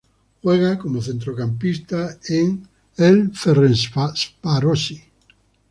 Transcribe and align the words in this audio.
Juega 0.41 0.79
como 0.79 0.99
centrocampista 0.99 2.17
en 2.27 2.67
el 2.97 3.35
Ferencvárosi. 3.37 4.99